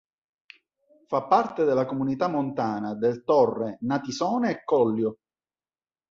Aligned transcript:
Fa 1.05 1.27
parte 1.27 1.63
della 1.63 1.85
Comunità 1.85 2.27
Montana 2.27 2.95
del 2.95 3.23
Torre, 3.23 3.77
Natisone 3.81 4.49
e 4.49 4.63
Collio. 4.63 5.19